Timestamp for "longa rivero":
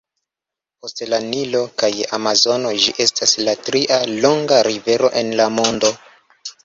4.25-5.13